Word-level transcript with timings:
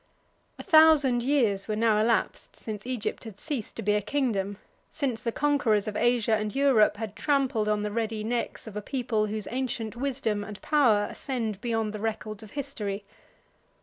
A 0.57 0.63
thousand 0.63 1.21
years 1.21 1.67
were 1.67 1.75
now 1.75 1.99
elapsed 1.99 2.55
since 2.55 2.87
Egypt 2.87 3.23
had 3.23 3.39
ceased 3.39 3.75
to 3.75 3.83
be 3.83 3.93
a 3.93 4.01
kingdom, 4.01 4.57
since 4.89 5.21
the 5.21 5.31
conquerors 5.31 5.87
of 5.87 5.95
Asia 5.95 6.33
and 6.35 6.55
Europe 6.55 6.97
had 6.97 7.15
trampled 7.15 7.69
on 7.69 7.83
the 7.83 7.91
ready 7.91 8.23
necks 8.23 8.65
of 8.65 8.75
a 8.75 8.81
people, 8.81 9.27
whose 9.27 9.47
ancient 9.51 9.95
wisdom 9.95 10.43
and 10.43 10.59
power 10.63 11.05
ascend 11.11 11.61
beyond 11.61 11.93
the 11.93 11.99
records 11.99 12.41
of 12.41 12.53
history. 12.53 13.03